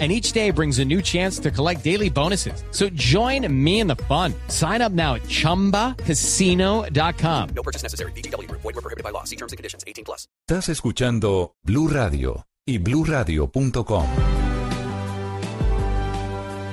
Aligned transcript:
and 0.00 0.10
each 0.10 0.32
day 0.32 0.50
brings 0.50 0.80
a 0.80 0.84
new 0.84 1.00
chance 1.00 1.38
to 1.38 1.52
collect 1.52 1.84
daily 1.84 2.10
bonuses. 2.10 2.64
So 2.72 2.88
join 2.94 3.46
me 3.48 3.78
in 3.78 3.86
the 3.86 3.94
fun. 4.08 4.34
Sign 4.48 4.82
up 4.82 4.90
now 4.90 5.14
at 5.14 5.22
ChumbaCasino.com. 5.28 7.48
No 7.54 7.62
purchase 7.62 7.84
necessary. 7.84 8.10
BGW. 8.16 8.50
Void 8.50 8.64
were 8.64 8.72
prohibited 8.82 9.04
by 9.04 9.10
law. 9.10 9.22
See 9.22 9.36
terms 9.36 9.52
and 9.52 9.56
conditions. 9.56 9.84
18 9.86 10.04
plus. 10.04 10.26
Estás 10.48 10.68
escuchando 10.68 11.54
Blue 11.62 11.86
Radio 11.86 12.44
y 12.66 12.78
BlueRadio.com. 12.78 14.06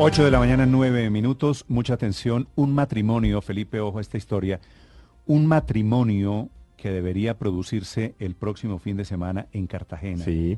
8 0.03 0.23
de 0.23 0.31
la 0.31 0.39
mañana, 0.39 0.65
9 0.65 1.11
minutos. 1.11 1.63
Mucha 1.67 1.93
atención. 1.93 2.47
Un 2.55 2.73
matrimonio, 2.73 3.39
Felipe, 3.41 3.79
ojo 3.79 3.99
a 3.99 4.01
esta 4.01 4.17
historia. 4.17 4.59
Un 5.27 5.45
matrimonio 5.45 6.49
que 6.75 6.89
debería 6.89 7.37
producirse 7.37 8.15
el 8.17 8.33
próximo 8.33 8.79
fin 8.79 8.97
de 8.97 9.05
semana 9.05 9.45
en 9.53 9.67
Cartagena. 9.67 10.25
Sí. 10.25 10.57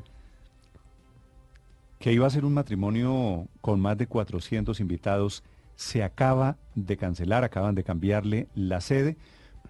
Que 1.98 2.12
iba 2.12 2.26
a 2.26 2.30
ser 2.30 2.44
un 2.44 2.54
matrimonio 2.54 3.48
con 3.60 3.80
más 3.80 3.96
de 3.96 4.06
400 4.06 4.80
invitados, 4.80 5.42
se 5.76 6.02
acaba 6.02 6.58
de 6.74 6.96
cancelar, 6.96 7.44
acaban 7.44 7.74
de 7.74 7.84
cambiarle 7.84 8.48
la 8.54 8.80
sede 8.80 9.16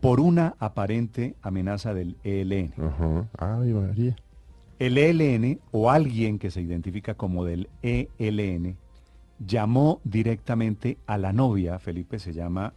por 0.00 0.20
una 0.20 0.54
aparente 0.58 1.36
amenaza 1.42 1.94
del 1.94 2.16
ELN. 2.24 2.74
Ajá. 2.76 3.28
Ay, 3.38 3.72
María. 3.72 4.16
El 4.78 4.98
ELN 4.98 5.60
o 5.70 5.90
alguien 5.90 6.38
que 6.38 6.50
se 6.50 6.60
identifica 6.60 7.14
como 7.14 7.44
del 7.44 7.68
ELN 7.82 8.76
llamó 9.38 10.00
directamente 10.04 10.98
a 11.06 11.16
la 11.18 11.32
novia, 11.32 11.78
Felipe 11.78 12.18
se 12.18 12.32
llama 12.32 12.74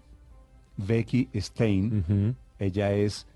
Becky 0.78 1.30
Stein, 1.36 2.36
ella 2.60 2.94
es 2.94 3.28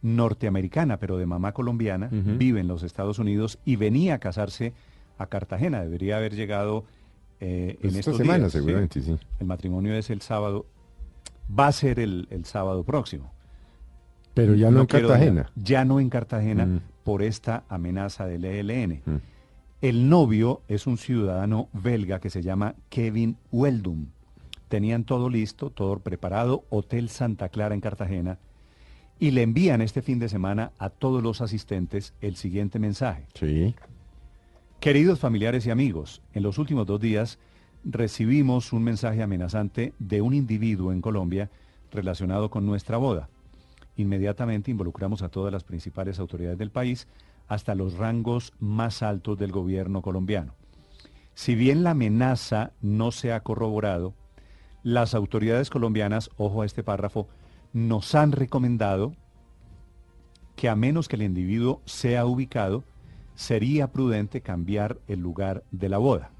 norteamericana 0.00 0.98
pero 0.98 1.18
de 1.18 1.26
mamá 1.26 1.52
colombiana, 1.52 2.08
vive 2.10 2.60
en 2.60 2.68
los 2.68 2.82
Estados 2.82 3.18
Unidos 3.18 3.58
y 3.64 3.76
venía 3.76 4.14
a 4.14 4.18
casarse 4.18 4.74
a 5.18 5.26
Cartagena, 5.26 5.82
debería 5.82 6.16
haber 6.16 6.34
llegado 6.34 6.84
eh, 7.40 7.76
Pues 7.80 7.92
en 7.92 7.98
esta 8.00 8.10
estos 8.10 8.16
semana, 8.18 8.38
días, 8.44 8.52
seguramente, 8.52 9.00
sí. 9.02 9.16
El 9.40 9.46
matrimonio 9.46 9.94
es 9.94 10.10
el 10.10 10.20
sábado, 10.22 10.66
va 11.56 11.66
a 11.68 11.72
ser 11.72 11.98
el, 12.00 12.26
el 12.30 12.44
sábado 12.44 12.84
próximo. 12.84 13.32
Pero 14.34 14.54
ya 14.54 14.70
no, 14.70 14.80
en 14.80 14.86
quiero 14.86 15.08
Cartagena. 15.08 15.50
Ya 15.54 15.84
no 15.84 16.00
en 16.00 16.10
Cartagena 16.10 16.66
Mm. 16.66 16.80
por 17.04 17.22
esta 17.22 17.64
amenaza 17.68 18.26
del 18.26 18.44
ELN. 18.44 19.02
Mm. 19.04 19.16
El 19.82 20.08
novio 20.08 20.62
es 20.68 20.86
un 20.86 20.96
ciudadano 20.96 21.68
belga 21.72 22.18
que 22.18 22.30
se 22.30 22.42
llama 22.42 22.74
Kevin 22.88 23.36
Weldum. 23.52 24.06
Tenían 24.68 25.04
todo 25.04 25.28
listo, 25.28 25.70
todo 25.70 25.98
preparado, 25.98 26.64
Hotel 26.70 27.10
Santa 27.10 27.48
Clara 27.50 27.74
en 27.74 27.80
Cartagena, 27.80 28.38
y 29.20 29.30
le 29.30 29.42
envían 29.42 29.82
este 29.82 30.02
fin 30.02 30.18
de 30.18 30.28
semana 30.28 30.72
a 30.78 30.88
todos 30.90 31.22
los 31.22 31.40
asistentes 31.40 32.14
el 32.20 32.34
siguiente 32.36 32.78
mensaje. 32.78 33.26
Sí. 33.34 33.74
Queridos 34.84 35.18
familiares 35.18 35.64
y 35.64 35.70
amigos, 35.70 36.20
en 36.34 36.42
los 36.42 36.58
últimos 36.58 36.86
dos 36.86 37.00
días 37.00 37.38
recibimos 37.86 38.70
un 38.74 38.82
mensaje 38.82 39.22
amenazante 39.22 39.94
de 39.98 40.20
un 40.20 40.34
individuo 40.34 40.92
en 40.92 41.00
Colombia 41.00 41.48
relacionado 41.90 42.50
con 42.50 42.66
nuestra 42.66 42.98
boda. 42.98 43.30
Inmediatamente 43.96 44.70
involucramos 44.70 45.22
a 45.22 45.30
todas 45.30 45.50
las 45.50 45.64
principales 45.64 46.18
autoridades 46.18 46.58
del 46.58 46.70
país 46.70 47.08
hasta 47.48 47.74
los 47.74 47.94
rangos 47.94 48.52
más 48.60 49.02
altos 49.02 49.38
del 49.38 49.52
gobierno 49.52 50.02
colombiano. 50.02 50.52
Si 51.32 51.54
bien 51.54 51.82
la 51.82 51.92
amenaza 51.92 52.72
no 52.82 53.10
se 53.10 53.32
ha 53.32 53.40
corroborado, 53.40 54.12
las 54.82 55.14
autoridades 55.14 55.70
colombianas, 55.70 56.28
ojo 56.36 56.60
a 56.60 56.66
este 56.66 56.82
párrafo, 56.82 57.26
nos 57.72 58.14
han 58.14 58.32
recomendado 58.32 59.14
que 60.56 60.68
a 60.68 60.76
menos 60.76 61.08
que 61.08 61.16
el 61.16 61.22
individuo 61.22 61.80
sea 61.86 62.26
ubicado, 62.26 62.84
sería 63.34 63.92
prudente 63.92 64.40
cambiar 64.40 64.98
el 65.08 65.20
lugar 65.20 65.64
de 65.70 65.88
la 65.88 65.98
boda. 65.98 66.30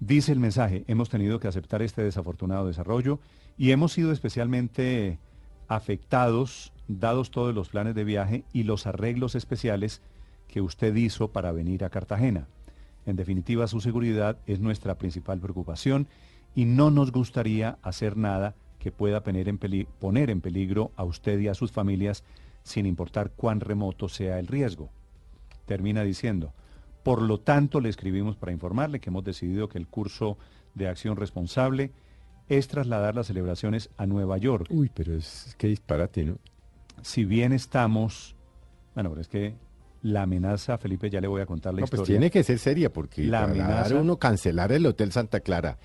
Dice 0.00 0.32
el 0.32 0.40
mensaje, 0.40 0.84
hemos 0.86 1.10
tenido 1.10 1.40
que 1.40 1.48
aceptar 1.48 1.82
este 1.82 2.02
desafortunado 2.02 2.66
desarrollo 2.66 3.20
y 3.58 3.72
hemos 3.72 3.92
sido 3.92 4.12
especialmente 4.12 5.18
afectados, 5.68 6.72
dados 6.88 7.30
todos 7.30 7.54
los 7.54 7.68
planes 7.68 7.94
de 7.94 8.04
viaje 8.04 8.44
y 8.52 8.62
los 8.62 8.86
arreglos 8.86 9.34
especiales 9.34 10.00
que 10.48 10.62
usted 10.62 10.94
hizo 10.96 11.28
para 11.28 11.52
venir 11.52 11.84
a 11.84 11.90
Cartagena. 11.90 12.48
En 13.06 13.16
definitiva, 13.16 13.66
su 13.66 13.80
seguridad 13.80 14.38
es 14.46 14.60
nuestra 14.60 14.96
principal 14.96 15.38
preocupación 15.38 16.08
y 16.54 16.64
no 16.64 16.90
nos 16.90 17.12
gustaría 17.12 17.78
hacer 17.82 18.16
nada 18.16 18.54
que 18.78 18.90
pueda 18.90 19.22
poner 19.22 19.48
en, 19.48 20.40
peligro 20.40 20.90
a 20.96 21.04
usted 21.04 21.38
y 21.38 21.48
a 21.48 21.54
sus 21.54 21.70
familias 21.70 22.24
sin 22.62 22.86
importar 22.86 23.30
cuán 23.30 23.60
remoto 23.60 24.08
sea 24.08 24.38
el 24.38 24.46
riesgo. 24.46 24.90
Termina 25.70 26.02
diciendo, 26.02 26.52
por 27.04 27.22
lo 27.22 27.38
tanto 27.38 27.80
le 27.80 27.90
escribimos 27.90 28.34
para 28.36 28.50
informarle 28.50 28.98
que 28.98 29.08
hemos 29.08 29.22
decidido 29.22 29.68
que 29.68 29.78
el 29.78 29.86
curso 29.86 30.36
de 30.74 30.88
acción 30.88 31.14
responsable 31.16 31.92
es 32.48 32.66
trasladar 32.66 33.14
las 33.14 33.28
celebraciones 33.28 33.88
a 33.96 34.04
Nueva 34.06 34.36
York. 34.36 34.66
Uy, 34.70 34.90
pero 34.92 35.14
es 35.14 35.54
que 35.56 35.68
disparate, 35.68 36.24
¿no? 36.24 36.38
Si 37.02 37.24
bien 37.24 37.52
estamos, 37.52 38.34
bueno, 38.96 39.10
pero 39.10 39.20
es 39.22 39.28
que 39.28 39.54
la 40.02 40.22
amenaza, 40.22 40.76
Felipe, 40.76 41.08
ya 41.08 41.20
le 41.20 41.28
voy 41.28 41.40
a 41.40 41.46
contar 41.46 41.72
la 41.72 41.78
No, 41.78 41.84
historia. 41.84 42.00
pues 42.00 42.08
tiene 42.08 42.30
que 42.32 42.42
ser 42.42 42.58
seria 42.58 42.92
porque 42.92 43.22
La 43.22 43.44
amenaza- 43.44 43.94
uno 43.94 44.16
cancelar 44.16 44.72
el 44.72 44.84
Hotel 44.86 45.12
Santa 45.12 45.38
Clara 45.38 45.78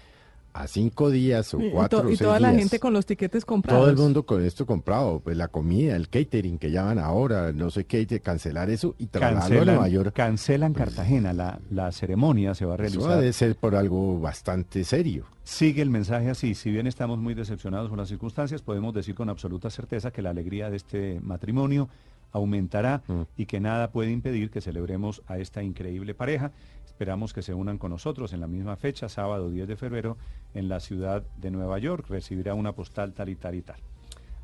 a 0.57 0.67
cinco 0.67 1.09
días 1.11 1.53
o 1.53 1.59
Y, 1.61 1.69
cuatro 1.69 1.99
to- 2.01 2.07
o 2.07 2.09
y 2.09 2.15
seis 2.15 2.27
toda 2.27 2.39
la 2.39 2.49
días, 2.49 2.61
gente 2.61 2.79
con 2.79 2.93
los 2.93 3.05
tiquetes 3.05 3.43
comprados. 3.43 3.81
Todo 3.81 3.91
el 3.91 3.97
mundo 3.97 4.25
con 4.25 4.43
esto 4.43 4.65
comprado, 4.65 5.19
pues 5.19 5.35
la 5.35 5.49
comida, 5.49 5.95
el 5.97 6.07
catering 6.09 6.57
que 6.57 6.71
llaman 6.71 6.97
ahora, 6.97 7.51
no 7.51 7.69
sé 7.69 7.83
qué, 7.85 8.05
de 8.05 8.21
cancelar 8.21 8.69
eso 8.69 8.95
y 8.97 9.07
trasladarlo 9.07 9.37
a 9.37 9.41
cancelan, 9.49 9.75
Nueva 9.75 9.87
York. 9.89 10.13
cancelan 10.15 10.73
Cartagena, 10.73 11.33
la, 11.33 11.59
la 11.69 11.91
ceremonia 11.91 12.55
se 12.55 12.65
va 12.65 12.71
a 12.73 12.75
Eso 12.75 12.81
realizar. 12.83 13.19
debe 13.19 13.33
ser 13.33 13.55
por 13.57 13.75
algo 13.75 14.19
bastante 14.19 14.83
serio. 14.85 15.25
Sigue 15.43 15.81
el 15.81 15.89
mensaje 15.89 16.29
así, 16.29 16.55
si 16.55 16.71
bien 16.71 16.87
estamos 16.87 17.19
muy 17.19 17.33
decepcionados 17.33 17.89
con 17.89 17.97
las 17.99 18.07
circunstancias, 18.07 18.61
podemos 18.61 18.93
decir 18.93 19.13
con 19.13 19.29
absoluta 19.29 19.69
certeza 19.69 20.09
que 20.11 20.21
la 20.21 20.31
alegría 20.31 20.69
de 20.69 20.77
este 20.77 21.19
matrimonio 21.21 21.87
aumentará 22.35 23.01
Mm. 23.07 23.21
y 23.37 23.45
que 23.45 23.59
nada 23.59 23.91
puede 23.91 24.11
impedir 24.11 24.49
que 24.49 24.61
celebremos 24.61 25.21
a 25.27 25.37
esta 25.39 25.63
increíble 25.63 26.13
pareja. 26.13 26.51
Esperamos 26.85 27.33
que 27.33 27.41
se 27.41 27.53
unan 27.53 27.77
con 27.77 27.91
nosotros 27.91 28.33
en 28.33 28.39
la 28.41 28.47
misma 28.47 28.75
fecha, 28.75 29.09
sábado 29.09 29.49
10 29.49 29.67
de 29.67 29.75
febrero, 29.75 30.17
en 30.53 30.67
la 30.69 30.79
ciudad 30.79 31.23
de 31.37 31.51
Nueva 31.51 31.79
York. 31.79 32.05
Recibirá 32.09 32.53
una 32.53 32.73
postal 32.73 33.13
tal 33.13 33.29
y 33.29 33.35
tal 33.35 33.55
y 33.55 33.61
tal. 33.61 33.77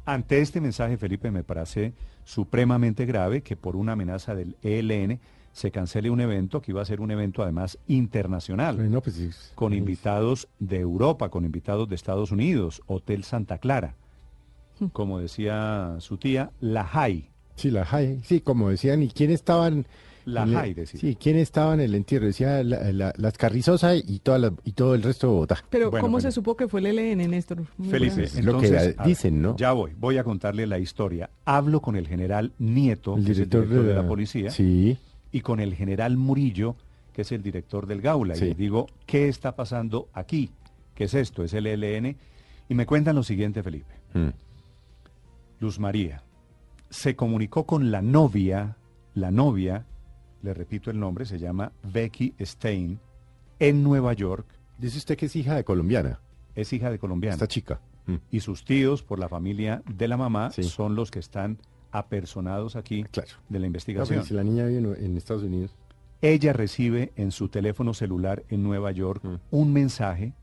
Ante 0.05 0.41
este 0.41 0.59
mensaje, 0.61 0.97
Felipe, 0.97 1.29
me 1.31 1.43
parece 1.43 1.93
supremamente 2.23 3.05
grave 3.05 3.41
que 3.43 3.55
por 3.55 3.75
una 3.75 3.91
amenaza 3.93 4.35
del 4.35 4.55
ELN 4.63 5.19
se 5.53 5.69
cancele 5.69 6.09
un 6.09 6.21
evento 6.21 6.61
que 6.61 6.71
iba 6.71 6.81
a 6.81 6.85
ser 6.85 7.01
un 7.01 7.11
evento 7.11 7.43
además 7.43 7.77
internacional 7.87 8.77
pues, 9.03 9.15
sí, 9.15 9.29
con 9.53 9.73
sí. 9.73 9.77
invitados 9.77 10.47
de 10.59 10.79
Europa, 10.79 11.29
con 11.29 11.43
invitados 11.45 11.89
de 11.89 11.95
Estados 11.95 12.31
Unidos, 12.31 12.81
Hotel 12.87 13.23
Santa 13.25 13.57
Clara. 13.57 13.95
Como 14.93 15.19
decía 15.19 15.95
su 15.99 16.17
tía, 16.17 16.51
la 16.59 16.83
High. 16.85 17.29
Sí, 17.61 17.71
la 17.71 17.85
Jai, 17.85 18.19
sí, 18.23 18.41
como 18.41 18.69
decían, 18.69 19.03
¿y 19.03 19.09
quién 19.09 19.31
estaban? 19.31 19.85
La 20.25 20.45
Jai, 20.47 20.73
decía. 20.75 20.99
Sí, 20.99 21.15
¿quién 21.19 21.35
estaba 21.37 21.73
en 21.73 21.79
el 21.79 21.95
entierro? 21.95 22.27
Decía 22.27 22.63
la- 22.63 22.91
la- 22.91 23.13
las 23.17 23.37
Carrizosas 23.39 24.03
y, 24.07 24.19
toda 24.19 24.37
la- 24.37 24.53
y 24.63 24.73
todo 24.73 24.93
el 24.93 25.01
resto 25.01 25.27
de 25.27 25.33
Bogotá. 25.33 25.63
Pero 25.69 25.89
Bueno, 25.89 26.05
¿cómo 26.05 26.19
se 26.21 26.31
supo 26.31 26.55
que 26.55 26.67
fue 26.67 26.79
el 26.81 26.85
ELN, 26.87 27.27
Néstor? 27.29 27.63
Muy 27.77 27.89
Felipe, 27.89 28.15
bravo. 28.15 28.27
Es 28.27 28.35
lo 28.45 28.57
que 28.59 28.67
entonces, 28.67 28.97
ver, 28.97 29.05
dicen, 29.07 29.41
¿no? 29.41 29.55
Ya 29.57 29.71
voy, 29.73 29.93
voy 29.97 30.17
a 30.19 30.23
contarle 30.23 30.67
la 30.67 30.77
historia. 30.77 31.29
Hablo 31.45 31.81
con 31.81 31.95
el 31.95 32.07
general 32.07 32.51
Nieto, 32.59 33.15
El 33.17 33.25
que 33.25 33.33
director, 33.33 33.61
es 33.63 33.63
el 33.63 33.69
director 33.71 33.95
de 33.95 34.01
la 34.01 34.07
policía, 34.07 34.51
Sí, 34.51 34.97
y 35.31 35.41
con 35.41 35.59
el 35.59 35.73
general 35.73 36.17
Murillo, 36.17 36.75
que 37.13 37.23
es 37.23 37.31
el 37.31 37.41
director 37.41 37.87
del 37.87 38.01
Gaula. 38.01 38.35
Sí. 38.35 38.45
Y 38.45 38.47
les 38.49 38.57
digo, 38.57 38.87
¿qué 39.07 39.27
está 39.27 39.55
pasando 39.55 40.07
aquí? 40.13 40.51
¿Qué 40.93 41.05
es 41.05 41.13
esto? 41.15 41.43
¿Es 41.43 41.53
el 41.55 41.65
ELN? 41.65 42.15
Y 42.69 42.75
me 42.75 42.85
cuentan 42.85 43.15
lo 43.15 43.23
siguiente, 43.23 43.63
Felipe. 43.63 43.91
mm, 44.13 44.29
Luz 45.59 45.79
María 45.79 46.21
se 46.91 47.15
comunicó 47.15 47.65
con 47.65 47.89
la 47.89 48.03
novia, 48.03 48.77
la 49.15 49.31
novia, 49.31 49.87
le 50.43 50.53
repito 50.53 50.91
el 50.91 50.99
nombre, 50.99 51.25
se 51.25 51.39
llama 51.39 51.71
Becky 51.91 52.35
Stein, 52.39 52.99
en 53.59 53.81
Nueva 53.83 54.13
York, 54.13 54.45
Dice 54.77 54.97
usted 54.97 55.15
que 55.17 55.27
es 55.27 55.35
hija 55.35 55.55
de 55.55 55.63
colombiana, 55.63 56.19
es 56.55 56.73
hija 56.73 56.89
de 56.91 56.97
colombiana. 56.99 57.33
esta 57.35 57.47
chica. 57.47 57.81
Mm, 58.07 58.15
Y 58.31 58.39
sus 58.39 58.65
tíos, 58.65 59.03
por 59.03 59.19
la 59.19 59.29
familia 59.29 59.83
de 59.87 60.07
la 60.07 60.17
mamá, 60.17 60.49
Sí. 60.51 60.63
son 60.63 60.95
los 60.95 61.11
que 61.11 61.19
están 61.19 61.59
apersonados 61.91 62.75
aquí 62.75 63.03
Claro. 63.11 63.29
de 63.49 63.59
la 63.59 63.67
investigación. 63.67 64.23
si 64.25 64.33
la 64.33 64.43
niña 64.43 64.65
vive 64.65 64.79
en, 64.79 65.05
en 65.05 65.17
Estados 65.17 65.43
Unidos. 65.43 65.75
Ella 66.23 66.53
recibe 66.53 67.11
en 67.15 67.31
su 67.31 67.47
teléfono 67.49 67.93
celular 67.93 68.43
en 68.49 68.63
Nueva 68.63 68.91
York 68.91 69.23
Mm. 69.23 69.35
un 69.51 69.71
mensaje 69.73 70.33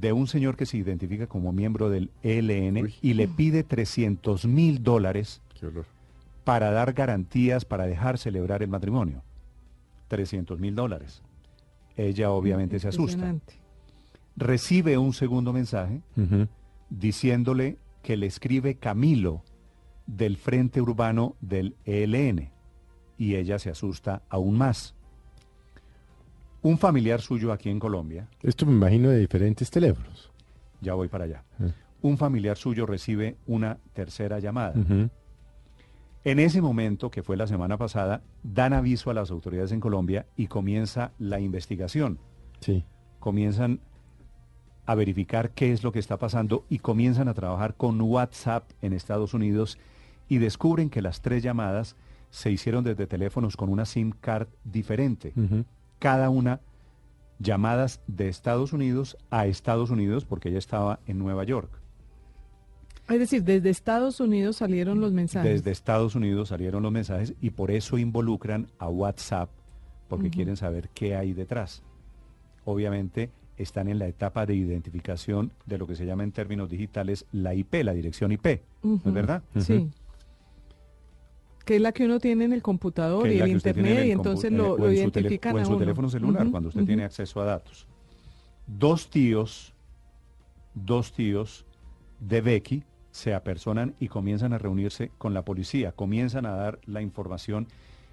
de 0.00 0.12
un 0.12 0.26
señor 0.26 0.56
que 0.56 0.66
se 0.66 0.76
identifica 0.76 1.26
como 1.26 1.52
miembro 1.52 1.88
del 1.90 2.10
ELN 2.22 2.84
Uy. 2.84 2.94
y 3.00 3.14
le 3.14 3.28
pide 3.28 3.62
300 3.62 4.46
mil 4.46 4.82
dólares 4.82 5.40
para 6.44 6.70
dar 6.70 6.92
garantías 6.92 7.64
para 7.64 7.86
dejar 7.86 8.18
celebrar 8.18 8.62
el 8.62 8.68
matrimonio. 8.68 9.22
300 10.08 10.60
mil 10.60 10.74
dólares. 10.74 11.22
Ella 11.96 12.30
obviamente 12.30 12.78
se 12.78 12.88
asusta. 12.88 13.34
Recibe 14.36 14.98
un 14.98 15.12
segundo 15.12 15.52
mensaje 15.52 16.02
diciéndole 16.90 17.78
que 18.02 18.16
le 18.16 18.26
escribe 18.26 18.76
Camilo 18.76 19.42
del 20.06 20.36
Frente 20.36 20.80
Urbano 20.82 21.36
del 21.40 21.76
ELN 21.84 22.50
y 23.16 23.36
ella 23.36 23.58
se 23.58 23.70
asusta 23.70 24.22
aún 24.28 24.58
más. 24.58 24.94
Un 26.64 26.78
familiar 26.78 27.20
suyo 27.20 27.52
aquí 27.52 27.68
en 27.68 27.78
Colombia, 27.78 28.26
Esto 28.42 28.64
me 28.64 28.72
imagino 28.72 29.10
de 29.10 29.18
diferentes 29.18 29.70
teléfonos. 29.70 30.30
ya 30.80 30.94
voy 30.94 31.08
para 31.08 31.24
allá, 31.24 31.44
Ah. 31.60 31.66
un 32.02 32.16
familiar 32.18 32.56
suyo 32.56 32.86
recibe 32.86 33.36
una 33.46 33.76
tercera 33.92 34.38
llamada. 34.38 34.74
En 36.24 36.38
ese 36.38 36.62
momento, 36.62 37.10
que 37.10 37.22
fue 37.22 37.36
la 37.36 37.46
semana 37.46 37.76
pasada, 37.76 38.22
dan 38.42 38.72
aviso 38.72 39.10
a 39.10 39.14
las 39.14 39.30
autoridades 39.30 39.72
en 39.72 39.80
Colombia 39.80 40.24
y 40.36 40.46
comienza 40.46 41.12
la 41.18 41.38
investigación. 41.38 42.18
Sí. 42.60 42.82
Comienzan 43.20 43.80
a 44.86 44.94
verificar 44.94 45.50
qué 45.50 45.70
es 45.72 45.82
lo 45.84 45.92
que 45.92 45.98
está 45.98 46.18
pasando 46.18 46.64
y 46.70 46.78
comienzan 46.78 47.28
a 47.28 47.34
trabajar 47.34 47.74
con 47.74 48.00
WhatsApp 48.00 48.70
en 48.80 48.94
Estados 48.94 49.34
Unidos 49.34 49.78
y 50.30 50.38
descubren 50.38 50.88
que 50.88 51.02
las 51.02 51.20
tres 51.20 51.42
llamadas 51.42 51.94
se 52.30 52.50
hicieron 52.50 52.84
desde 52.84 53.06
teléfonos 53.06 53.54
con 53.58 53.68
una 53.68 53.84
SIM 53.84 54.12
card 54.18 54.48
diferente. 54.64 55.34
Cada 56.04 56.28
una 56.28 56.60
llamadas 57.38 58.02
de 58.06 58.28
Estados 58.28 58.74
Unidos 58.74 59.16
a 59.30 59.46
Estados 59.46 59.88
Unidos 59.88 60.26
porque 60.26 60.50
ella 60.50 60.58
estaba 60.58 61.00
en 61.06 61.18
Nueva 61.18 61.44
York. 61.44 61.70
Es 63.08 63.18
decir, 63.18 63.42
desde 63.42 63.70
Estados 63.70 64.20
Unidos 64.20 64.56
salieron 64.56 65.00
los 65.00 65.12
mensajes. 65.12 65.50
Desde 65.50 65.70
Estados 65.70 66.14
Unidos 66.14 66.50
salieron 66.50 66.82
los 66.82 66.92
mensajes 66.92 67.32
y 67.40 67.48
por 67.48 67.70
eso 67.70 67.96
involucran 67.96 68.66
a 68.78 68.90
WhatsApp, 68.90 69.48
porque 70.06 70.28
quieren 70.28 70.58
saber 70.58 70.90
qué 70.90 71.16
hay 71.16 71.32
detrás. 71.32 71.82
Obviamente 72.66 73.30
están 73.56 73.88
en 73.88 73.98
la 73.98 74.06
etapa 74.06 74.44
de 74.44 74.56
identificación 74.56 75.52
de 75.64 75.78
lo 75.78 75.86
que 75.86 75.94
se 75.94 76.04
llama 76.04 76.22
en 76.24 76.32
términos 76.32 76.68
digitales 76.68 77.24
la 77.32 77.54
IP, 77.54 77.76
la 77.82 77.94
dirección 77.94 78.30
IP, 78.30 78.60
¿no 78.82 79.00
es 79.02 79.14
verdad? 79.14 79.42
Sí. 79.58 79.88
Que 81.64 81.76
es 81.76 81.80
la 81.80 81.92
que 81.92 82.04
uno 82.04 82.18
tiene 82.18 82.44
en 82.44 82.52
el 82.52 82.62
computador 82.62 83.28
y 83.28 83.38
el 83.38 83.50
internet 83.50 84.00
en 84.00 84.08
y 84.08 84.10
entonces 84.10 84.52
lo, 84.52 84.76
lo 84.76 84.88
en 84.88 84.96
identifican 84.96 85.54
o 85.54 85.58
en 85.58 85.62
a 85.62 85.66
su 85.66 85.72
uno. 85.72 85.80
teléfono 85.80 86.08
celular 86.10 86.50
cuando 86.50 86.68
usted 86.68 86.84
tiene 86.84 87.04
acceso 87.04 87.40
a 87.40 87.44
datos. 87.44 87.86
Dos 88.66 89.10
tíos, 89.10 89.74
dos 90.74 91.12
tíos 91.12 91.64
de 92.20 92.40
Becky 92.40 92.84
se 93.10 93.32
apersonan 93.32 93.94
y 94.00 94.08
comienzan 94.08 94.52
a 94.52 94.58
reunirse 94.58 95.10
con 95.18 95.34
la 95.34 95.44
policía, 95.44 95.92
comienzan 95.92 96.46
a 96.46 96.50
dar 96.52 96.80
la 96.84 97.00
información 97.00 97.68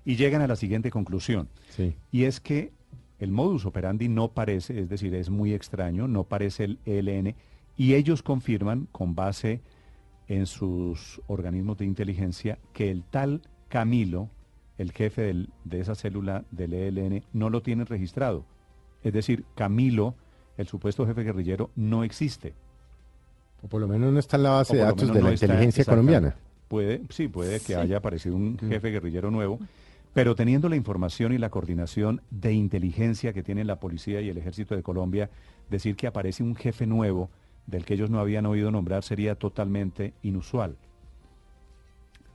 y 0.05 0.15
llegan 0.15 0.41
a 0.41 0.47
la 0.47 0.55
siguiente 0.55 0.91
conclusión. 0.91 1.49
Sí. 1.69 1.95
Y 2.11 2.25
es 2.25 2.39
que 2.39 2.71
el 3.19 3.31
modus 3.31 3.65
operandi 3.65 4.09
no 4.09 4.29
parece, 4.29 4.79
es 4.79 4.89
decir, 4.89 5.13
es 5.15 5.29
muy 5.29 5.53
extraño, 5.53 6.07
no 6.07 6.23
parece 6.23 6.63
el 6.63 6.79
ELN, 6.85 7.35
y 7.77 7.93
ellos 7.93 8.23
confirman, 8.23 8.87
con 8.91 9.15
base 9.15 9.61
en 10.27 10.45
sus 10.45 11.21
organismos 11.27 11.77
de 11.77 11.85
inteligencia, 11.85 12.57
que 12.73 12.89
el 12.91 13.03
tal 13.03 13.41
Camilo, 13.69 14.29
el 14.77 14.91
jefe 14.91 15.21
del- 15.23 15.49
de 15.65 15.79
esa 15.81 15.95
célula 15.95 16.43
del 16.51 16.73
ELN, 16.73 17.23
no 17.33 17.49
lo 17.49 17.61
tienen 17.61 17.85
registrado. 17.85 18.45
Es 19.03 19.13
decir, 19.13 19.45
Camilo, 19.55 20.15
el 20.57 20.67
supuesto 20.67 21.05
jefe 21.05 21.23
guerrillero, 21.23 21.69
no 21.75 22.03
existe. 22.03 22.53
O 23.63 23.67
por 23.67 23.81
lo 23.81 23.87
menos 23.87 24.11
no 24.11 24.19
está 24.19 24.37
en 24.37 24.43
la 24.43 24.49
base 24.51 24.75
de 24.77 24.83
datos 24.83 25.07
de 25.13 25.19
no 25.21 25.27
la 25.27 25.33
está- 25.33 25.45
inteligencia 25.45 25.85
colombiana. 25.85 26.35
Puede, 26.67 27.01
sí, 27.09 27.27
puede 27.27 27.53
que 27.59 27.65
Sí. 27.67 27.73
haya 27.73 27.97
aparecido 27.97 28.35
un 28.35 28.57
jefe 28.57 28.89
guerrillero 28.89 29.29
nuevo, 29.29 29.59
pero 30.13 30.35
teniendo 30.35 30.69
la 30.69 30.75
información 30.75 31.33
y 31.33 31.37
la 31.37 31.49
coordinación 31.49 32.21
de 32.31 32.53
inteligencia 32.53 33.33
que 33.33 33.43
tiene 33.43 33.63
la 33.65 33.79
policía 33.79 34.21
y 34.21 34.29
el 34.29 34.37
ejército 34.37 34.75
de 34.75 34.83
Colombia, 34.83 35.29
decir 35.69 35.95
que 35.95 36.07
aparece 36.07 36.43
un 36.43 36.55
jefe 36.55 36.85
nuevo 36.87 37.29
del 37.67 37.85
que 37.85 37.93
ellos 37.93 38.09
no 38.09 38.19
habían 38.19 38.45
oído 38.45 38.71
nombrar 38.71 39.03
sería 39.03 39.35
totalmente 39.35 40.13
inusual. 40.23 40.77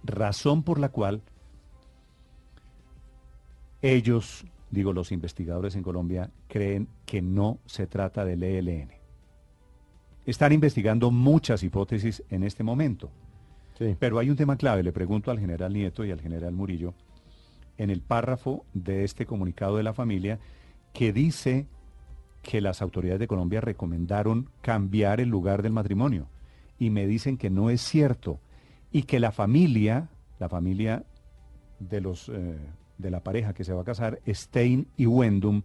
Razón 0.04 0.62
por 0.62 0.78
la 0.78 0.90
cual 0.90 1.22
ellos, 3.82 4.46
digo 4.70 4.92
los 4.92 5.12
investigadores 5.12 5.74
en 5.76 5.82
Colombia, 5.82 6.30
creen 6.48 6.88
que 7.04 7.22
no 7.22 7.58
se 7.66 7.86
trata 7.86 8.24
del 8.24 8.42
ELN. 8.42 8.90
Están 10.24 10.52
investigando 10.52 11.10
muchas 11.10 11.62
hipótesis 11.62 12.22
en 12.30 12.42
este 12.42 12.64
momento. 12.64 13.10
Sí. 13.78 13.96
Pero 13.98 14.18
hay 14.18 14.30
un 14.30 14.36
tema 14.36 14.56
clave, 14.56 14.82
le 14.82 14.92
pregunto 14.92 15.30
al 15.30 15.38
general 15.38 15.72
Nieto 15.72 16.04
y 16.04 16.10
al 16.10 16.20
general 16.20 16.52
Murillo, 16.52 16.94
en 17.78 17.90
el 17.90 18.00
párrafo 18.00 18.64
de 18.72 19.04
este 19.04 19.26
comunicado 19.26 19.76
de 19.76 19.82
la 19.82 19.92
familia, 19.92 20.38
que 20.92 21.12
dice 21.12 21.66
que 22.46 22.60
las 22.60 22.80
autoridades 22.80 23.18
de 23.18 23.26
Colombia 23.26 23.60
recomendaron 23.60 24.48
cambiar 24.62 25.20
el 25.20 25.28
lugar 25.28 25.62
del 25.62 25.72
matrimonio. 25.72 26.28
Y 26.78 26.90
me 26.90 27.06
dicen 27.06 27.36
que 27.38 27.50
no 27.50 27.70
es 27.70 27.80
cierto. 27.80 28.38
Y 28.92 29.02
que 29.02 29.18
la 29.18 29.32
familia, 29.32 30.08
la 30.38 30.48
familia 30.48 31.04
de 31.80 32.00
los 32.00 32.28
eh, 32.28 32.56
de 32.98 33.10
la 33.10 33.20
pareja 33.20 33.52
que 33.52 33.64
se 33.64 33.72
va 33.72 33.82
a 33.82 33.84
casar, 33.84 34.20
Stein 34.26 34.86
y 34.96 35.06
Wendum, 35.06 35.62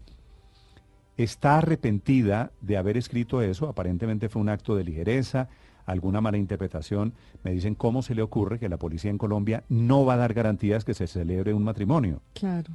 está 1.17 1.59
arrepentida 1.59 2.51
de 2.61 2.77
haber 2.77 2.97
escrito 2.97 3.43
eso. 3.43 3.69
Aparentemente 3.69 4.27
fue 4.27 4.41
un 4.41 4.49
acto 4.49 4.75
de 4.75 4.83
ligereza, 4.83 5.49
alguna 5.85 6.19
mala 6.19 6.37
interpretación. 6.37 7.13
Me 7.43 7.51
dicen 7.51 7.75
cómo 7.75 8.01
se 8.01 8.15
le 8.15 8.23
ocurre 8.23 8.57
que 8.57 8.69
la 8.69 8.77
policía 8.77 9.11
en 9.11 9.19
Colombia 9.19 9.63
no 9.69 10.03
va 10.03 10.15
a 10.15 10.17
dar 10.17 10.33
garantías 10.33 10.83
que 10.83 10.95
se 10.95 11.05
celebre 11.05 11.53
un 11.53 11.63
matrimonio. 11.63 12.21
Claro, 12.33 12.73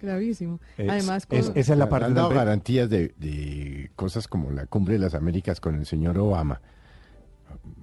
gravísimo. 0.00 0.60
Es- 0.78 0.88
Además, 0.88 1.26
con- 1.26 1.38
es- 1.38 1.52
esa 1.54 1.72
es 1.72 1.78
la 1.78 1.88
parte 1.88 2.06
Han 2.06 2.14
dado 2.14 2.28
garantías 2.30 2.88
de, 2.90 3.14
de 3.18 3.90
cosas 3.96 4.28
como 4.28 4.50
la 4.50 4.66
cumbre 4.66 4.94
de 4.94 5.00
las 5.00 5.14
Américas 5.14 5.60
con 5.60 5.74
el 5.74 5.86
señor 5.86 6.18
Obama. 6.18 6.60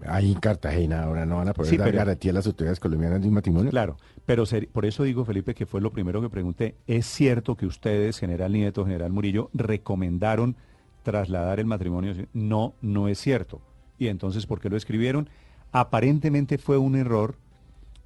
Ahí 0.05 0.31
en 0.33 0.39
Cartagena 0.39 1.03
ahora 1.03 1.25
no 1.25 1.37
van 1.37 1.47
a 1.49 1.53
poder 1.53 1.69
Sí, 1.71 1.77
dar 1.77 1.87
pero- 1.87 1.97
garantía 1.99 2.31
a 2.31 2.33
las 2.35 2.45
autoridades 2.47 2.79
colombianas 2.79 3.21
de 3.21 3.27
un 3.27 3.33
matrimonio. 3.33 3.71
Claro, 3.71 3.97
pero 4.25 4.45
ser- 4.45 4.67
por 4.69 4.85
eso 4.85 5.03
digo, 5.03 5.23
Felipe, 5.25 5.53
que 5.55 5.65
fue 5.65 5.81
lo 5.81 5.91
primero 5.91 6.21
que 6.21 6.29
pregunté. 6.29 6.75
¿Es 6.87 7.05
cierto 7.05 7.55
que 7.55 7.65
ustedes, 7.65 8.19
General 8.19 8.51
Nieto, 8.51 8.85
General 8.85 9.11
Murillo, 9.11 9.49
recomendaron 9.53 10.55
trasladar 11.03 11.59
el 11.59 11.65
matrimonio? 11.65 12.13
No, 12.33 12.75
no 12.81 13.07
es 13.07 13.17
cierto. 13.19 13.61
Y 13.97 14.07
entonces, 14.07 14.45
¿por 14.45 14.59
qué 14.59 14.69
lo 14.69 14.77
escribieron? 14.77 15.29
Aparentemente 15.71 16.57
fue 16.57 16.77
un 16.77 16.95
error 16.95 17.35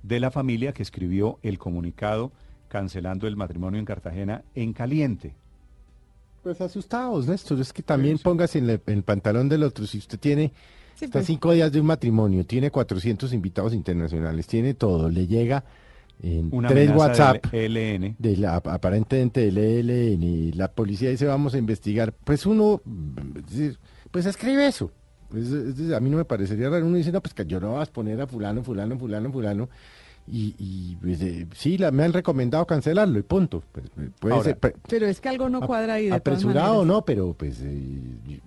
de 0.04 0.20
la 0.20 0.32
familia 0.32 0.74
que 0.74 0.84
escribió 0.84 1.40
el 1.42 1.58
comunicado 1.58 2.32
cancelando 2.68 3.28
el 3.28 3.36
matrimonio 3.36 3.80
en 3.80 3.86
Cartagena 3.86 4.44
en 4.56 4.74
caliente. 4.74 5.34
Pues 6.44 6.62
asustados, 6.62 7.28
Néstor. 7.28 7.60
Es 7.60 7.74
que 7.74 7.82
también 7.84 8.18
póngase 8.20 8.60
en 8.60 8.70
el, 8.70 8.82
en 8.88 8.94
el 8.98 9.04
pantalón 9.04 9.50
del 9.50 9.64
otro. 9.64 9.86
Si 9.86 9.98
usted 9.98 10.20
tiene 10.20 10.54
Sí, 10.96 11.06
está 11.06 11.20
pues, 11.20 11.28
cinco 11.28 11.52
días 11.52 11.72
de 11.72 11.80
un 11.80 11.86
matrimonio, 11.88 12.46
tiene 12.46 12.72
400 12.72 13.32
invitados 13.34 13.74
internacionales, 13.74 14.48
tiene 14.48 14.74
todo, 14.74 15.10
le 15.10 15.28
llega 15.28 15.64
en 16.24 16.50
Una 16.52 16.70
tres 16.70 16.90
WhatsApp 16.96 17.46
del 17.52 17.78
ELN. 17.78 18.16
de 18.18 18.38
la, 18.38 18.56
ap- 18.56 18.68
aparentemente 18.70 19.42
del 19.42 19.58
ELN 19.60 20.24
y 20.24 20.52
la 20.54 20.72
policía 20.72 21.12
dice 21.12 21.26
vamos 21.28 21.54
a 21.54 21.60
investigar. 21.60 22.14
Pues 22.24 22.46
uno, 22.48 22.82
pues 24.12 24.26
escribe 24.26 24.66
eso. 24.66 24.92
Pues, 25.30 25.52
a 25.94 26.00
mí 26.00 26.10
no 26.10 26.18
me 26.18 26.26
parecería 26.26 26.70
raro. 26.70 26.86
Uno 26.88 26.96
dice, 26.98 27.12
no, 27.12 27.22
pues 27.22 27.34
que 27.34 27.46
yo 27.46 27.60
no 27.60 27.74
vas 27.74 27.90
a 27.90 27.92
poner 27.94 28.20
a 28.22 28.28
fulano, 28.28 28.64
fulano, 28.64 28.98
fulano, 28.98 29.32
fulano. 29.32 29.70
Y, 30.30 30.56
y 30.60 30.96
pues, 30.98 31.22
eh, 31.22 31.48
sí, 31.56 31.78
la, 31.78 31.90
me 31.92 32.04
han 32.04 32.12
recomendado 32.14 32.66
cancelarlo 32.68 33.18
y 33.18 33.24
punto. 33.24 33.64
Pues, 33.72 33.86
eh, 33.98 34.10
puede 34.20 34.34
Ahora, 34.36 34.44
ser 34.46 34.58
pre- 34.58 34.76
pero 34.90 35.06
es 35.08 35.22
que 35.22 35.30
algo 35.30 35.48
no 35.50 35.62
cuadra 35.62 35.94
ahí. 35.96 36.08
De 36.08 36.14
apresurado 36.16 36.80
o 36.80 36.86
no, 36.86 37.04
pero 37.06 37.34
pues 37.34 37.60
eh, 37.62 38.40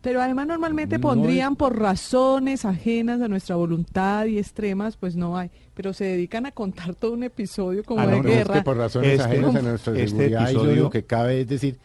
Pero 0.00 0.20
además 0.20 0.48
normalmente 0.48 0.98
No 0.98 1.02
pondrían 1.02 1.54
por 1.54 1.78
razones 1.78 2.64
ajenas 2.64 3.20
a 3.20 3.28
nuestra 3.28 3.54
voluntad 3.56 4.26
y 4.26 4.38
extremas, 4.38 4.96
pues 4.96 5.14
no 5.14 5.36
hay. 5.38 5.50
Pero 5.74 5.92
se 5.92 6.04
dedican 6.04 6.44
a 6.46 6.50
contar 6.52 6.94
todo 6.96 7.12
un 7.12 7.22
episodio 7.22 7.84
como 7.84 8.00
Ah, 8.00 8.06
de 8.06 8.16
no, 8.16 8.22
no, 8.24 8.28
es 8.28 8.34
guerra. 8.36 8.54
que 8.54 8.62
por 8.62 8.76
razones 8.76 9.12
Este- 9.12 9.24
ajenas 9.24 9.54
a 9.56 9.62
nuestra 9.62 9.92
este 9.94 10.08
seguridad 10.08 10.40
y 10.40 10.42
lo 10.42 10.48
episodio- 10.60 10.72
único 10.72 10.90
que 10.90 11.02
cabe 11.04 11.40
es 11.42 11.48
decir, 11.48 11.78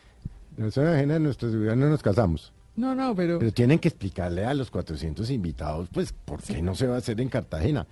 razones 0.58 0.94
ajenas 0.96 1.18
a 1.18 1.20
nuestra 1.20 1.50
seguridad 1.50 1.76
no 1.76 1.90
nos 1.90 2.02
casamos. 2.02 2.54
No, 2.76 2.94
no, 2.94 3.16
pero, 3.16 3.40
Pero 3.40 3.52
tienen 3.52 3.80
que 3.80 3.88
explicarle 3.88 4.46
a 4.46 4.54
los 4.54 4.70
400 4.70 5.30
invitados, 5.32 5.90
pues, 5.92 6.14
¿por 6.14 6.42
qué 6.44 6.62
no 6.62 6.76
se 6.76 6.86
va 6.86 6.96
a 6.96 6.98
hacer 7.00 7.20
en 7.22 7.30
Cartagena? 7.30 7.88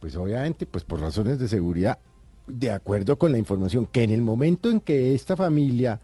Pues 0.00 0.16
obviamente, 0.16 0.66
pues 0.66 0.84
por 0.84 1.00
razones 1.00 1.38
de 1.38 1.46
seguridad, 1.48 1.98
de 2.46 2.70
acuerdo 2.72 3.18
con 3.18 3.32
la 3.32 3.38
información 3.38 3.86
que 3.86 4.02
en 4.02 4.10
el 4.10 4.22
momento 4.22 4.70
en 4.70 4.80
que 4.80 5.14
esta 5.14 5.36
familia 5.36 6.00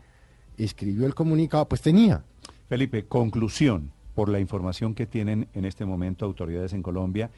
escribió 0.59 1.07
el 1.07 1.15
comunicado, 1.15 1.67
pues 1.67 1.81
tenía. 1.83 2.23
Felipe, 2.69 3.05
conclusión, 3.07 3.91
por 4.15 4.29
la 4.29 4.39
información 4.41 4.95
que 4.95 5.07
tienen 5.07 5.49
en 5.55 5.65
este 5.65 5.85
momento 5.85 6.25
autoridades 6.25 6.73
en 6.73 6.83
Colombia, 6.83 7.31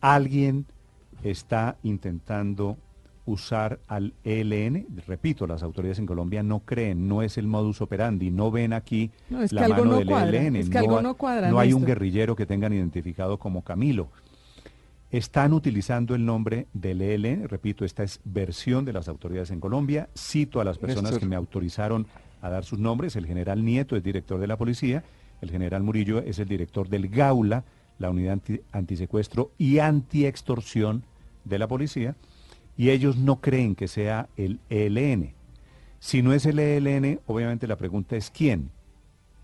alguien 0.00 0.66
está 1.22 1.76
intentando 1.82 2.76
usar 3.26 3.78
al 3.86 4.14
ELN. 4.24 4.86
Repito, 5.06 5.46
las 5.46 5.62
autoridades 5.62 5.98
en 5.98 6.06
Colombia 6.06 6.42
no 6.42 6.60
creen, 6.60 7.06
no 7.06 7.22
es 7.22 7.38
el 7.38 7.46
modus 7.46 7.80
operandi, 7.80 8.30
no 8.30 8.50
ven 8.50 8.72
aquí 8.72 9.10
No, 9.28 9.42
es 9.42 9.50
que 9.50 9.56
la 9.56 9.62
algo 9.66 9.76
mano 9.78 9.90
no 9.92 9.98
del 9.98 10.08
cuadra, 10.08 10.38
ELN. 10.42 10.56
es 10.56 10.70
que 10.70 10.78
algo 10.78 10.98
ha- 10.98 11.02
no 11.02 11.14
cuadra, 11.16 11.50
no 11.50 11.60
hay 11.60 11.72
un 11.72 11.84
guerrillero 11.84 12.34
que 12.34 12.46
tengan 12.46 12.72
identificado 12.72 13.38
como 13.38 13.62
Camilo. 13.62 14.08
Están 15.10 15.52
utilizando 15.52 16.14
el 16.14 16.24
nombre 16.24 16.66
del 16.72 17.02
ELN, 17.02 17.48
repito, 17.48 17.84
esta 17.84 18.02
es 18.02 18.20
versión 18.24 18.84
de 18.84 18.92
las 18.92 19.08
autoridades 19.08 19.50
en 19.50 19.60
Colombia, 19.60 20.08
cito 20.16 20.60
a 20.60 20.64
las 20.64 20.78
personas 20.78 21.04
Néstor. 21.04 21.20
que 21.20 21.26
me 21.26 21.36
autorizaron 21.36 22.06
a 22.42 22.48
dar 22.48 22.64
sus 22.64 22.78
nombres, 22.78 23.16
el 23.16 23.26
general 23.26 23.64
Nieto 23.64 23.96
es 23.96 24.02
director 24.02 24.38
de 24.40 24.46
la 24.46 24.56
policía, 24.56 25.02
el 25.40 25.50
general 25.50 25.82
Murillo 25.82 26.20
es 26.20 26.38
el 26.38 26.48
director 26.48 26.88
del 26.88 27.08
GAULA, 27.08 27.64
la 27.98 28.10
unidad 28.10 28.34
anti- 28.34 28.60
antisecuestro 28.72 29.50
y 29.58 29.78
antiextorsión 29.78 31.02
de 31.44 31.58
la 31.58 31.66
policía, 31.66 32.14
y 32.76 32.90
ellos 32.90 33.16
no 33.16 33.40
creen 33.40 33.74
que 33.74 33.88
sea 33.88 34.28
el 34.36 34.60
ELN. 34.70 35.34
Si 35.98 36.22
no 36.22 36.32
es 36.32 36.46
el 36.46 36.58
ELN, 36.58 37.20
obviamente 37.26 37.66
la 37.66 37.76
pregunta 37.76 38.16
es 38.16 38.30
quién. 38.30 38.70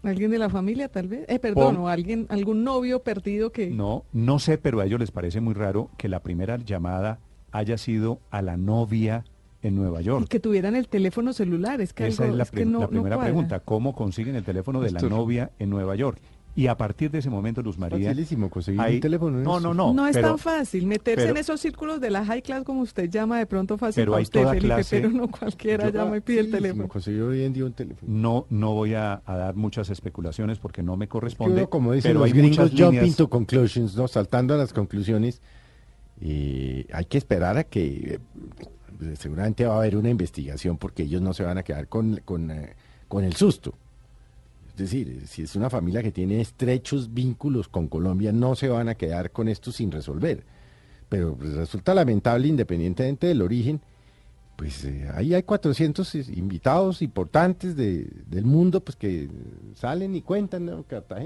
¿Alguien 0.07 0.31
de 0.31 0.39
la 0.39 0.49
familia, 0.49 0.89
tal 0.89 1.09
vez? 1.09 1.25
Eh, 1.29 1.39
perdón, 1.39 1.77
Pon- 1.77 1.85
o 1.85 1.89
alguien, 1.89 2.27
algún 2.29 2.63
novio 2.65 3.03
perdido 3.03 3.51
que... 3.51 3.71
No, 3.71 4.05
no 4.13 4.39
sé, 4.39 4.57
pero 4.59 4.81
a 4.81 4.85
ellos 4.87 5.01
les 5.01 5.11
parece 5.11 5.41
muy 5.41 5.55
raro 5.55 5.91
que 5.99 6.09
la 6.09 6.21
primera 6.21 6.57
llamada 6.59 7.19
haya 7.53 7.77
sido 7.79 8.21
a 8.31 8.41
la 8.43 8.57
novia 8.57 9.25
en 9.63 9.75
Nueva 9.75 10.01
y 10.03 10.05
York. 10.05 10.29
que 10.29 10.39
tuvieran 10.39 10.77
el 10.77 10.87
teléfono 10.87 11.33
celular. 11.33 11.81
Es 11.81 11.93
que 11.93 12.07
Esa 12.07 12.23
algo, 12.25 12.35
es 12.35 12.39
la, 12.39 12.43
es 12.45 12.51
que 12.51 12.57
prim- 12.59 12.73
no- 12.73 12.79
la 12.81 12.85
no 12.87 12.91
primera 12.91 13.19
pregunta. 13.19 13.61
¿Cómo 13.61 13.95
consiguen 13.95 14.37
el 14.37 14.45
teléfono 14.45 14.81
de 14.81 14.93
la 14.93 15.01
novia 15.01 15.51
en 15.59 15.71
Nueva 15.71 15.97
York? 15.97 16.19
Y 16.57 16.69
a 16.69 16.77
partir 16.77 17.11
de 17.11 17.19
ese 17.19 17.29
momento, 17.29 17.61
Luz 17.61 17.77
María... 17.77 18.09
Facilísimo 18.09 18.49
conseguir 18.49 18.81
hay- 18.81 18.95
un 18.95 19.01
teléfono. 19.03 19.39
No, 19.41 19.61
no, 19.61 19.75
no. 19.75 19.93
No, 19.93 20.07
es 20.09 20.17
pero- 20.17 20.29
tan 20.29 20.39
fácil 20.39 20.87
meterse 20.87 21.21
pero- 21.27 21.31
en 21.33 21.37
esos 21.37 21.61
círculos 21.61 22.01
de 22.01 22.09
la 22.11 22.25
high 22.25 22.41
class 22.41 22.65
como 22.65 22.81
usted 22.81 23.11
llama 23.11 23.39
de 23.39 23.45
pronto 23.47 23.77
fácil 23.77 24.01
Pero 24.01 24.13
para 24.13 24.19
hay 24.21 24.23
usted, 24.25 24.41
toda 24.41 24.55
Felipe, 24.55 24.67
clase- 24.75 25.01
pero 25.03 25.11
no 25.13 25.29
cualquiera 25.29 25.91
Yo- 25.91 25.93
llama 26.03 26.17
y 26.17 26.21
pide 26.23 26.41
el 26.41 26.51
teléfono. 26.51 26.89
conseguir 26.89 27.21
hoy 27.23 27.43
en 27.43 27.53
día 27.53 27.67
un 27.67 27.75
teléfono. 27.75 28.11
No, 28.11 28.47
no 28.49 28.73
voy 28.73 28.95
a, 28.95 29.21
a 29.27 29.37
dar 29.37 29.55
muchas 29.55 29.91
especulaciones 29.91 30.59
porque 30.59 30.83
no 30.83 30.97
me 30.97 31.07
corresponde. 31.09 31.67
Como 31.69 31.93
dicen 31.93 32.09
pero 32.11 32.21
los 32.21 32.27
hay 32.27 32.33
gringos, 32.33 32.71
jumping 32.71 33.01
líneas- 33.01 33.17
to 33.17 33.29
conclusions, 33.29 33.95
¿no? 33.95 34.09
Saltando 34.09 34.55
a 34.55 34.57
las 34.57 34.73
conclusiones. 34.73 35.43
Y 36.21 36.87
hay 36.93 37.05
que 37.05 37.19
esperar 37.19 37.59
a 37.59 37.65
que 37.65 38.15
eh, 38.15 38.19
pues, 38.99 39.19
seguramente 39.19 39.67
va 39.67 39.75
a 39.75 39.79
haber 39.79 39.97
una 39.97 40.09
investigación 40.09 40.79
porque 40.79 41.03
ellos 41.03 41.21
no 41.21 41.35
se 41.35 41.43
van 41.43 41.59
a 41.59 41.63
quedar 41.63 41.89
con, 41.89 42.23
con, 42.25 42.51
eh, 42.51 42.75
con 43.09 43.25
el 43.25 43.35
susto. 43.35 43.75
Es 44.77 44.91
decir, 44.91 45.23
si 45.27 45.41
es 45.41 45.57
una 45.57 45.71
familia 45.71 46.03
que 46.03 46.13
tiene 46.13 46.39
estrechos 46.39 47.15
vínculos 47.15 47.67
con 47.67 47.89
Colombia, 47.89 48.31
no 48.31 48.55
se 48.55 48.69
van 48.69 48.91
a 48.91 48.95
quedar 48.95 49.31
con 49.31 49.49
esto 49.49 49.73
sin 49.73 49.91
resolver. 49.91 50.45
Pero 51.09 51.35
pues, 51.35 51.55
resulta 51.55 51.95
lamentable, 51.95 52.47
independientemente 52.47 53.27
del 53.27 53.41
origen, 53.41 53.81
pues 54.55 54.85
eh, 54.85 55.09
ahí 55.15 55.33
hay 55.33 55.45
400 55.45 56.15
invitados 56.29 57.01
importantes 57.01 57.75
de, 57.75 58.07
del 58.27 58.45
mundo 58.45 58.81
pues 58.85 58.97
que 58.97 59.31
salen 59.75 60.15
y 60.15 60.21
cuentan, 60.21 60.67
¿no? 60.67 60.83
Cartagena. 60.83 61.25